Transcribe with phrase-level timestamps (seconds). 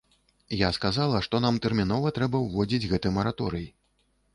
[0.59, 3.75] Я сказала, што нам тэрмінова трэба ўводзіць гэты мараторый.